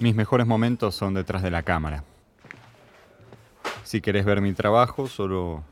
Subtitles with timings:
[0.00, 2.04] Mis mejores momentos son detrás de la cámara.
[3.84, 5.62] Si querés ver mi trabajo, solo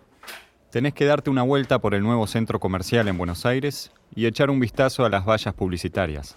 [0.70, 4.50] tenés que darte una vuelta por el nuevo centro comercial en Buenos Aires y echar
[4.50, 6.36] un vistazo a las vallas publicitarias.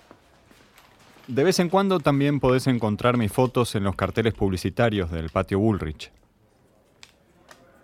[1.28, 5.60] De vez en cuando también podés encontrar mis fotos en los carteles publicitarios del patio
[5.60, 6.14] Bullrich.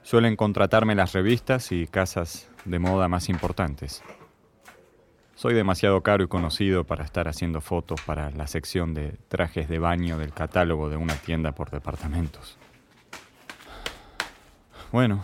[0.04, 4.02] Suelen contratarme las revistas y casas de moda más importantes.
[5.38, 9.78] Soy demasiado caro y conocido para estar haciendo fotos para la sección de trajes de
[9.78, 12.58] baño del catálogo de una tienda por departamentos.
[14.92, 15.24] Bueno,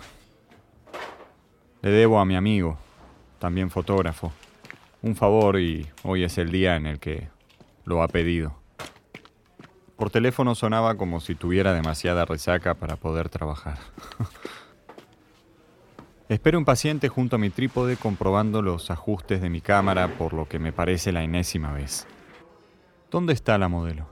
[1.82, 2.78] le debo a mi amigo,
[3.40, 4.32] también fotógrafo,
[5.02, 7.30] un favor y hoy es el día en el que
[7.84, 8.54] lo ha pedido.
[9.96, 13.80] Por teléfono sonaba como si tuviera demasiada resaca para poder trabajar.
[16.30, 20.58] Espero impaciente junto a mi trípode comprobando los ajustes de mi cámara por lo que
[20.58, 22.08] me parece la enésima vez.
[23.12, 24.08] ¿Dónde está la modelo?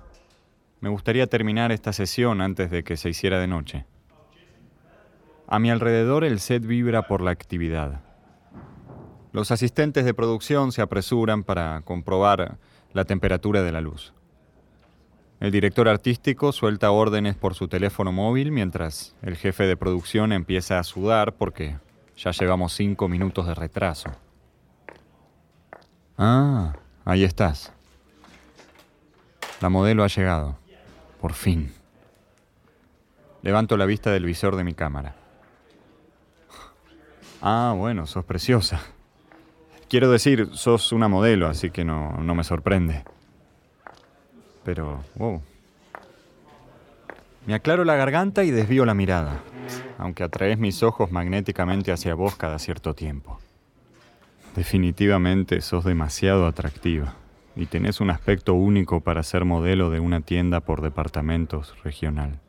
[0.81, 3.85] Me gustaría terminar esta sesión antes de que se hiciera de noche.
[5.47, 8.01] A mi alrededor el set vibra por la actividad.
[9.31, 12.57] Los asistentes de producción se apresuran para comprobar
[12.91, 14.13] la temperatura de la luz.
[15.39, 20.77] El director artístico suelta órdenes por su teléfono móvil mientras el jefe de producción empieza
[20.77, 21.77] a sudar porque
[22.23, 24.11] ya llevamos cinco minutos de retraso.
[26.17, 27.73] Ah, ahí estás.
[29.59, 30.57] La modelo ha llegado.
[31.19, 31.73] Por fin.
[33.41, 35.15] Levanto la vista del visor de mi cámara.
[37.41, 38.81] Ah, bueno, sos preciosa.
[39.89, 43.03] Quiero decir, sos una modelo, así que no, no me sorprende.
[44.63, 45.41] Pero, wow.
[47.45, 49.41] Me aclaro la garganta y desvío la mirada
[50.01, 53.39] aunque atraes mis ojos magnéticamente hacia vos cada cierto tiempo.
[54.55, 57.13] Definitivamente sos demasiado atractiva
[57.55, 62.39] y tenés un aspecto único para ser modelo de una tienda por departamentos regional.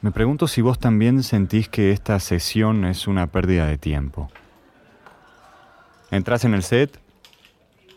[0.00, 4.30] Me pregunto si vos también sentís que esta sesión es una pérdida de tiempo.
[6.10, 6.98] Entrás en el set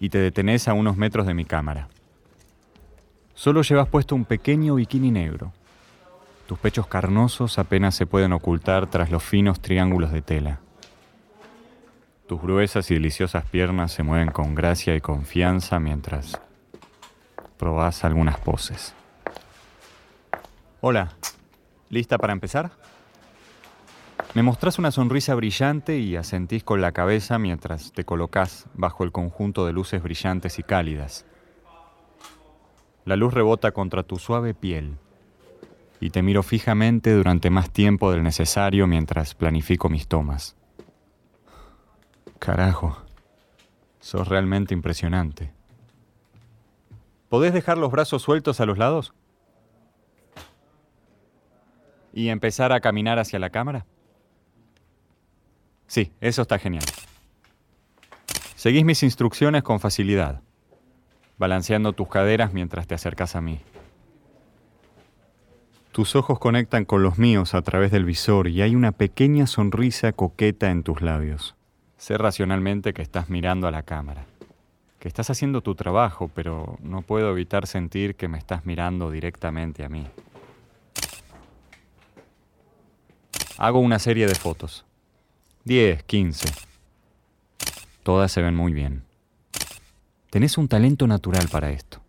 [0.02, 1.88] y te detenés a unos metros de mi cámara.
[3.34, 5.54] Solo llevas puesto un pequeño bikini negro.
[6.50, 10.60] Tus pechos carnosos apenas se pueden ocultar tras los finos triángulos de tela.
[12.28, 16.42] Tus gruesas y deliciosas piernas se mueven con gracia y confianza mientras
[17.60, 18.96] probás algunas poses.
[20.82, 21.12] Hola,
[21.92, 22.72] ¿lista para empezar?
[24.34, 29.12] Me mostrás una sonrisa brillante y asentís con la cabeza mientras te colocas bajo el
[29.12, 31.28] conjunto de luces brillantes y cálidas.
[33.06, 34.98] La luz rebota contra tu suave piel
[36.00, 40.56] y te miro fijamente durante más tiempo del necesario mientras planifico mis tomas.
[42.40, 42.98] Carajo,
[44.00, 45.52] sos realmente impresionante.
[47.28, 49.14] ¿Podés dejar los brazos sueltos a los lados?
[52.14, 53.86] ¿Y empezar a caminar hacia la cámara?
[55.86, 56.86] Sí, eso está genial.
[58.56, 60.42] Seguís mis instrucciones con facilidad,
[61.38, 63.60] balanceando tus caderas mientras te acercas a mí.
[65.92, 70.14] Tus ojos conectan con los míos a través del visor y hay una pequeña sonrisa
[70.14, 71.56] coqueta en tus labios.
[71.98, 74.26] Sé racionalmente que estás mirando a la cámara,
[75.00, 79.84] que estás haciendo tu trabajo, pero no puedo evitar sentir que me estás mirando directamente
[79.84, 80.06] a mí.
[83.58, 84.86] Hago una serie de fotos.
[85.66, 86.48] 10, 15.
[88.04, 89.04] Todas se ven muy bien.
[90.30, 92.00] Tenés un talento natural para esto.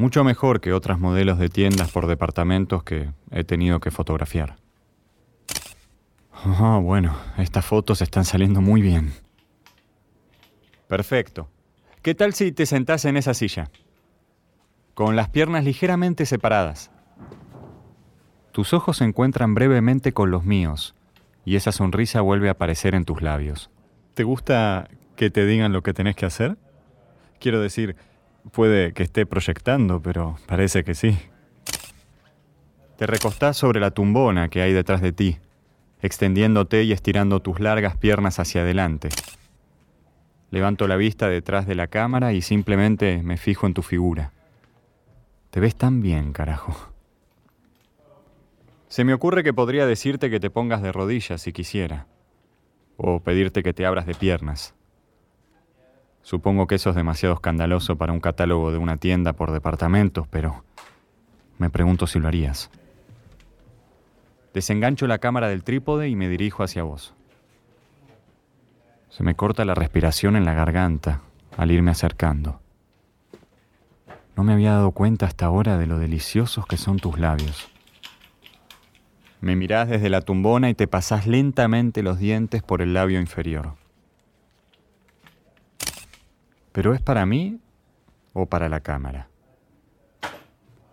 [0.00, 4.56] Mucho mejor que otras modelos de tiendas por departamentos que he tenido que fotografiar.
[6.46, 9.12] Oh, bueno, estas fotos están saliendo muy bien.
[10.88, 11.50] Perfecto.
[12.00, 13.70] ¿Qué tal si te sentás en esa silla?
[14.94, 16.90] Con las piernas ligeramente separadas.
[18.52, 20.94] Tus ojos se encuentran brevemente con los míos
[21.44, 23.68] y esa sonrisa vuelve a aparecer en tus labios.
[24.14, 26.56] ¿Te gusta que te digan lo que tenés que hacer?
[27.38, 27.96] Quiero decir,
[28.52, 31.18] Puede que esté proyectando, pero parece que sí.
[32.96, 35.38] Te recostás sobre la tumbona que hay detrás de ti,
[36.02, 39.08] extendiéndote y estirando tus largas piernas hacia adelante.
[40.50, 44.32] Levanto la vista detrás de la cámara y simplemente me fijo en tu figura.
[45.50, 46.92] Te ves tan bien, carajo.
[48.88, 52.06] Se me ocurre que podría decirte que te pongas de rodillas si quisiera,
[52.96, 54.74] o pedirte que te abras de piernas.
[56.22, 60.64] Supongo que eso es demasiado escandaloso para un catálogo de una tienda por departamentos, pero
[61.58, 62.70] me pregunto si lo harías.
[64.54, 67.14] Desengancho la cámara del trípode y me dirijo hacia vos.
[69.08, 71.20] Se me corta la respiración en la garganta
[71.56, 72.60] al irme acercando.
[74.36, 77.68] No me había dado cuenta hasta ahora de lo deliciosos que son tus labios.
[79.40, 83.74] Me mirás desde la tumbona y te pasás lentamente los dientes por el labio inferior.
[86.72, 87.60] ¿Pero es para mí
[88.32, 89.28] o para la cámara?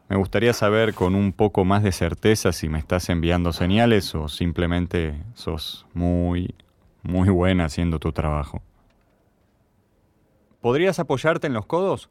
[0.09, 4.29] Me gustaría saber con un poco más de certeza si me estás enviando señales o
[4.29, 6.55] simplemente sos muy,
[7.03, 8.61] muy buena haciendo tu trabajo.
[10.61, 12.09] ¿Podrías apoyarte en los codos?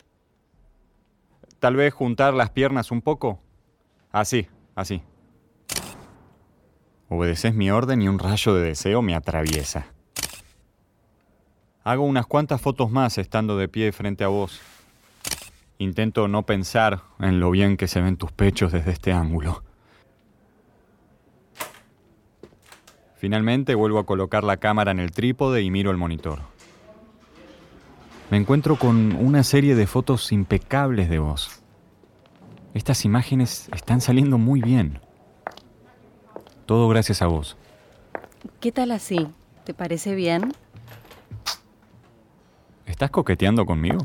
[1.59, 3.41] Tal vez juntar las piernas un poco.
[4.13, 5.03] Así, así.
[7.09, 9.96] Obedeces mi orden y un rayo de deseo me atraviesa.
[11.87, 14.61] Hago unas cuantas fotos más estando de pie frente a vos.
[15.79, 19.63] Intento no pensar en lo bien que se ven tus pechos desde este ángulo.
[23.19, 26.41] Finalmente vuelvo a colocar la cámara en el trípode y miro el monitor.
[28.33, 31.63] Me encuentro con una serie de fotos impecables de vos.
[32.75, 34.99] Estas imágenes están saliendo muy bien.
[36.67, 37.57] Todo gracias a vos.
[38.59, 39.29] ¿Qué tal así?
[39.63, 40.53] ¿Te parece bien?
[42.97, 43.99] ¿Estás coqueteando conmigo?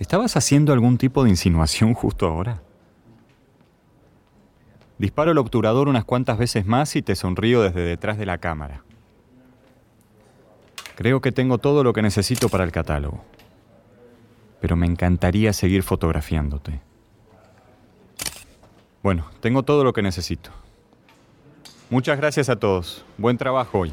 [0.00, 2.62] ¿Estabas haciendo algún tipo de insinuación justo ahora?
[4.98, 8.82] Disparo el obturador unas cuantas veces más y te sonrío desde detrás de la cámara.
[10.96, 13.24] Creo que tengo todo lo que necesito para el catálogo.
[14.60, 16.80] Pero me encantaría seguir fotografiándote.
[19.04, 20.50] Bueno, tengo todo lo que necesito.
[21.88, 23.04] Muchas gracias a todos.
[23.16, 23.92] Buen trabajo hoy.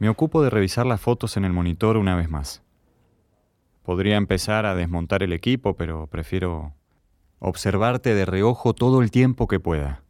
[0.00, 2.62] Me ocupo de revisar las fotos en el monitor una vez más.
[3.82, 6.72] Podría empezar a desmontar el equipo, pero prefiero
[7.38, 10.02] observarte de reojo todo el tiempo que pueda.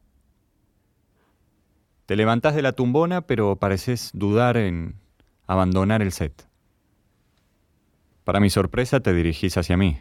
[2.06, 4.94] Te levantás de la tumbona, pero pareces dudar en
[5.48, 6.46] abandonar el set.
[8.22, 9.98] Para mi sorpresa, te dirigís hacia mí.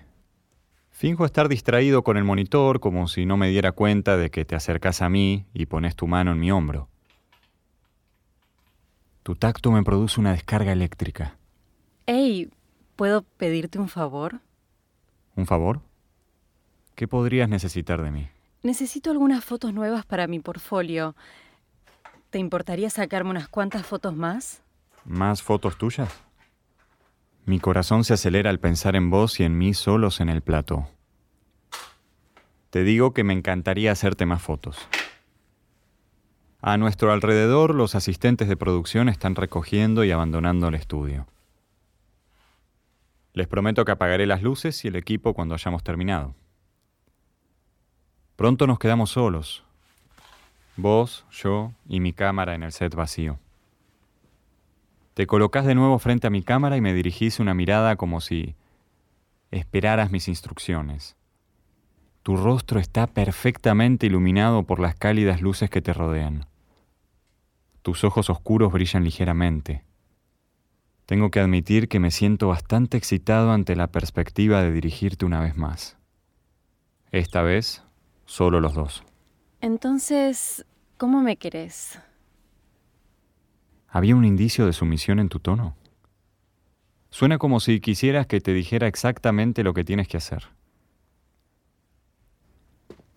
[0.92, 4.54] Finjo estar distraído con el monitor como si no me diera cuenta de que te
[4.54, 6.90] acercas a mí y pones tu mano en mi hombro.
[9.24, 11.38] Tu tacto me produce una descarga eléctrica.
[12.06, 12.50] Hey,
[12.96, 14.40] ¿puedo pedirte un favor?
[15.36, 15.82] ¿Un favor?
[16.96, 18.30] ¿Qué podrías necesitar de mí?
[18.64, 21.16] Necesito algunas fotos nuevas para mi portfolio.
[22.30, 24.62] ¿Te importaría sacarme unas cuantas fotos más?
[25.06, 26.10] ¿Más fotos tuyas?
[27.46, 30.88] Mi corazón se acelera al pensar en vos y en mí solos en el plato.
[32.70, 34.78] Te digo que me encantaría hacerte más fotos.
[36.62, 41.26] A nuestro alrededor los asistentes de producción están recogiendo y abandonando el estudio.
[43.34, 46.36] Les prometo que apagaré las luces y el equipo cuando hayamos terminado.
[48.36, 49.64] Pronto nos quedamos solos.
[50.76, 53.40] Vos, yo y mi cámara en el set vacío.
[55.14, 58.56] Te colocas de nuevo frente a mi cámara y me dirigís una mirada como si
[59.52, 61.16] esperaras mis instrucciones.
[62.24, 66.46] Tu rostro está perfectamente iluminado por las cálidas luces que te rodean.
[67.82, 69.84] Tus ojos oscuros brillan ligeramente.
[71.06, 75.58] Tengo que admitir que me siento bastante excitado ante la perspectiva de dirigirte una vez
[75.58, 75.98] más.
[77.12, 77.84] Esta vez,
[78.26, 79.04] solo los dos.
[79.62, 80.66] Entonces,
[80.98, 82.00] ¿cómo me querés?
[83.88, 85.76] ¿Había un indicio de sumisión en tu tono?
[87.10, 90.50] Suena como si quisieras que te dijera exactamente lo que tienes que hacer.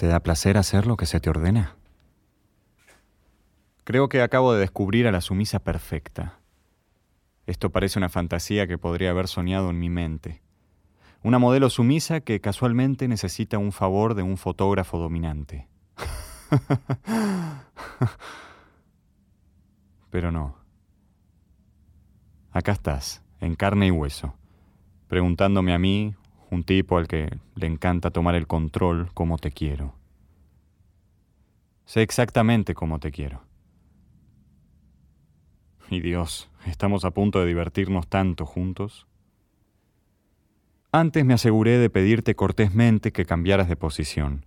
[0.03, 1.77] ¿Te da placer hacer lo que se te ordena?
[3.85, 6.41] Creo que acabo de descubrir a la sumisa perfecta.
[7.47, 10.43] Esto parece una fantasía que podría haber soñado en mi mente.
[11.23, 15.69] Una modelo sumisa que casualmente necesita un favor de un fotógrafo dominante.
[20.11, 20.57] Pero no.
[22.51, 24.35] Acá estás, en carne y hueso,
[25.07, 26.17] preguntándome a mí,
[26.53, 29.95] un tipo al que le encanta tomar el control, cómo te quiero.
[31.87, 33.43] Sé exactamente cómo te quiero.
[35.89, 39.07] Y Dios, estamos a punto de divertirnos tanto juntos.
[40.93, 44.45] Antes me aseguré de pedirte cortésmente que cambiaras de posición.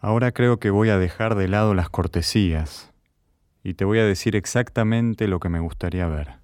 [0.00, 2.92] Ahora creo que voy a dejar de lado las cortesías
[3.64, 6.36] y te voy a decir exactamente lo que me gustaría ver.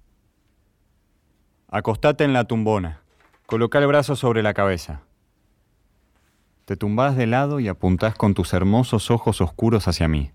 [1.69, 3.04] Acostate en la tumbona.
[3.45, 5.01] Coloca el brazo sobre la cabeza.
[6.65, 10.31] Te tumbás de lado y apuntás con tus hermosos ojos oscuros hacia mí.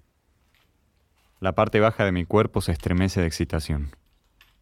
[1.40, 3.90] La parte baja de mi cuerpo se estremece de excitación.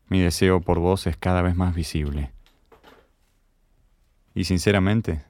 [0.08, 2.32] Mi deseo por vos es cada vez más visible.
[4.34, 5.24] Y sinceramente,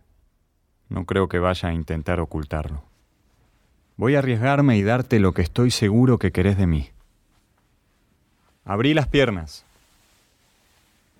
[0.88, 2.84] no creo que vaya a intentar ocultarlo.
[3.96, 6.90] Voy a arriesgarme y darte lo que estoy seguro que querés de mí.
[8.64, 9.64] Abrí las piernas.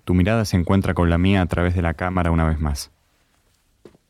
[0.09, 2.89] Tu mirada se encuentra con la mía a través de la cámara una vez más.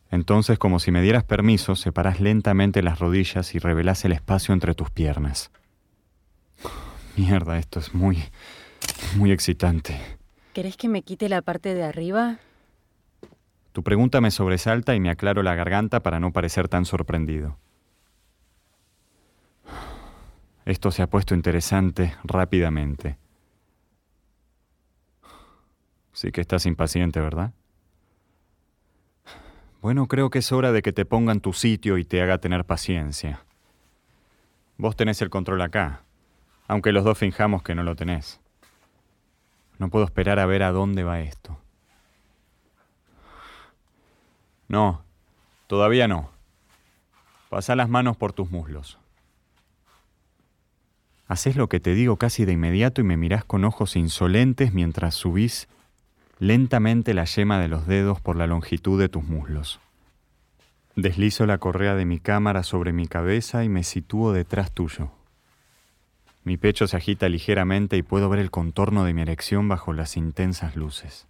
[0.10, 4.74] Entonces, como si me dieras permiso, separas lentamente las rodillas y revelas el espacio entre
[4.76, 5.52] tus piernas.
[7.18, 8.24] Mierda, esto es muy,
[9.18, 10.00] muy excitante.
[10.54, 12.38] ¿Querés que me quite la parte de arriba?
[13.74, 17.58] Tu pregunta me sobresalta y me aclaro la garganta para no parecer tan sorprendido.
[20.64, 23.18] Esto se ha puesto interesante rápidamente.
[26.20, 27.54] Sí que estás impaciente, ¿verdad?
[29.82, 32.66] Bueno, creo que es hora de que te pongan tu sitio y te haga tener
[32.66, 33.46] paciencia.
[34.76, 36.02] Vos tenés el control acá,
[36.68, 38.42] aunque los dos finjamos que no lo tenés.
[39.78, 41.58] No puedo esperar a ver a dónde va esto.
[44.68, 45.06] No,
[45.68, 46.32] todavía no.
[47.48, 49.00] Pasa las manos por tus muslos.
[51.30, 55.16] Haces lo que te digo casi de inmediato y me mirás con ojos insolentes mientras
[55.16, 55.70] subís
[56.40, 59.80] lentamente la yema de los dedos por la longitud de tus muslos.
[60.96, 65.12] Deslizo la correa de mi cámara sobre mi cabeza y me sitúo detrás tuyo.
[66.44, 70.18] Mi pecho se agita ligeramente y puedo ver el contorno de mi erección bajo las
[70.18, 71.28] intensas luces.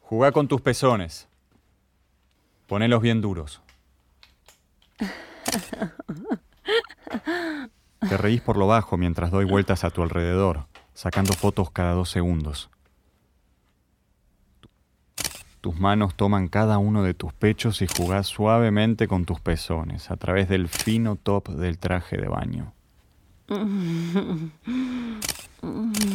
[0.00, 1.28] Jugá con tus pezones.
[2.66, 3.60] Ponelos bien duros.
[8.08, 12.08] Te reís por lo bajo mientras doy vueltas a tu alrededor, sacando fotos cada dos
[12.10, 12.70] segundos.
[15.60, 20.16] Tus manos toman cada uno de tus pechos y jugás suavemente con tus pezones a
[20.16, 22.72] través del fino top del traje de baño.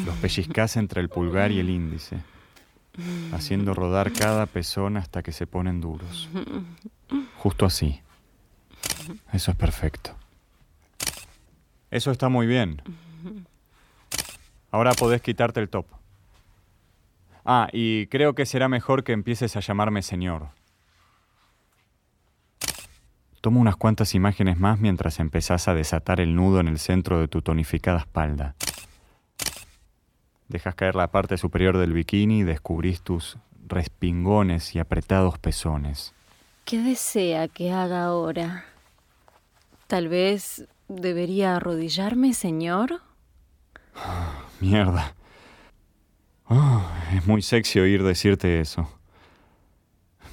[0.05, 2.17] Los pellizcás entre el pulgar y el índice
[3.33, 6.29] haciendo rodar cada pezón hasta que se ponen duros.
[7.37, 8.01] Justo así.
[9.31, 10.15] Eso es perfecto.
[11.91, 12.81] Eso está muy bien.
[14.71, 15.85] Ahora podés quitarte el top.
[17.45, 20.49] Ah, y creo que será mejor que empieces a llamarme señor.
[23.41, 27.27] Tomo unas cuantas imágenes más mientras empezás a desatar el nudo en el centro de
[27.27, 28.55] tu tonificada espalda.
[30.49, 36.13] Dejas caer la parte superior del bikini y descubrís tus respingones y apretados pezones.
[36.65, 38.65] ¿Qué desea que haga ahora?
[39.87, 43.01] Tal vez debería arrodillarme, señor.
[44.61, 45.15] mierda.
[46.45, 46.81] Oh,
[47.13, 48.89] es muy sexy oír decirte eso.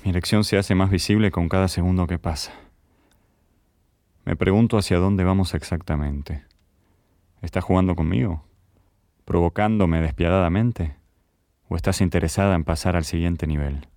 [0.05, 2.53] Mi elección se hace más visible con cada segundo que pasa.
[4.25, 6.45] Me pregunto hacia dónde vamos exactamente.
[7.43, 8.47] ¿Estás jugando conmigo?
[9.27, 10.97] provocándome despiadadamente?
[11.69, 13.89] ¿O estás interesada en pasar al siguiente nivel?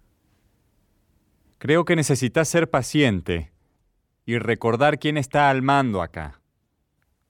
[1.60, 3.52] Creo que necesitas ser paciente
[4.26, 6.42] y recordar quién está al mando acá.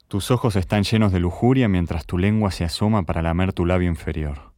[0.10, 3.88] Tus ojos están llenos de lujuria mientras tu lengua se asoma para lamer tu labio
[3.88, 4.54] inferior.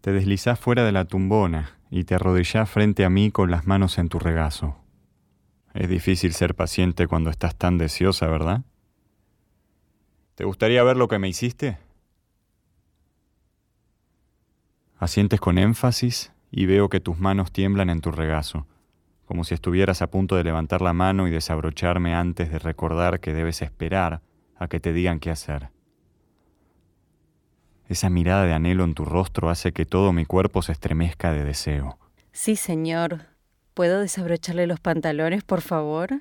[0.00, 3.98] Te deslizás fuera de la tumbona y te arrodillás frente a mí con las manos
[3.98, 4.76] en tu regazo.
[5.72, 8.62] Es difícil ser paciente cuando estás tan deseosa, ¿verdad?
[10.34, 11.78] ¿Te gustaría ver lo que me hiciste?
[14.98, 18.66] Asientes con énfasis y veo que tus manos tiemblan en tu regazo,
[19.32, 23.32] como si estuvieras a punto de levantar la mano y desabrocharme antes de recordar que
[23.32, 24.20] debes esperar
[24.58, 25.70] a que te digan qué hacer.
[27.88, 31.44] Esa mirada de anhelo en tu rostro hace que todo mi cuerpo se estremezca de
[31.44, 31.98] deseo.
[32.32, 33.20] Sí, señor.
[33.72, 36.20] ¿Puedo desabrocharle los pantalones, por favor?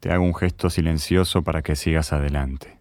[0.00, 2.78] Te hago un gesto silencioso para que sigas adelante.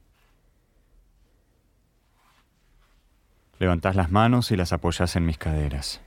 [3.60, 6.00] Levantas las manos y las apoyas en mis caderas.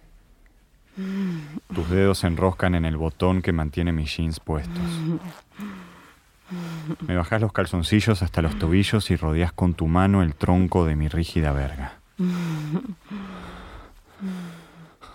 [1.75, 4.83] Tus dedos se enroscan en el botón que mantiene mis jeans puestos.
[7.07, 10.97] Me bajas los calzoncillos hasta los tobillos y rodeas con tu mano el tronco de
[10.97, 11.99] mi rígida verga.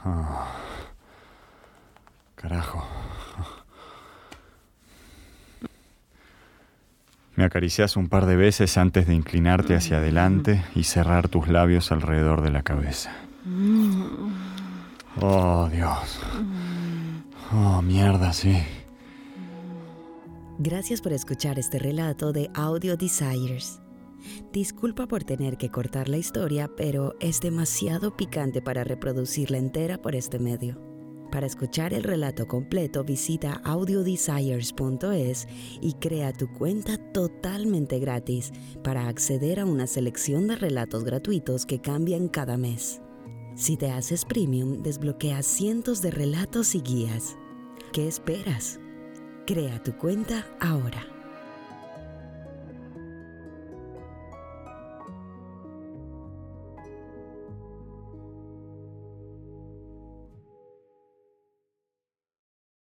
[0.06, 0.52] Ah.
[2.36, 2.88] Carajo.
[7.36, 11.92] Me acaricias un par de veces antes de inclinarte hacia adelante y cerrar tus labios
[11.92, 13.12] alrededor de la cabeza.
[15.64, 16.20] Oh, Dios.
[17.54, 18.58] Oh, mierda, sí.
[20.60, 23.80] Gracias por escuchar este relato de Audio Desires.
[24.52, 30.16] Disculpa por tener que cortar la historia, pero es demasiado picante para reproducirla entera por
[30.16, 30.82] este medio.
[31.32, 35.48] Para escuchar el relato completo visita audiodesires.es
[35.80, 38.52] y crea tu cuenta totalmente gratis
[38.84, 43.02] para acceder a una selección de relatos gratuitos que cambian cada mes.
[43.56, 47.38] Si te haces premium, desbloqueas cientos de relatos y guías.
[47.92, 48.80] ¿Qué esperas?
[49.46, 51.13] Crea tu cuenta ahora.